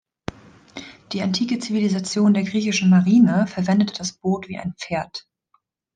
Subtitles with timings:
[1.11, 5.27] Die antike Zivilisation der griechischen Marine verwendete das Boot wie ein Pferd.